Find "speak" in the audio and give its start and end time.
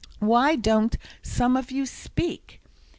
1.85-2.59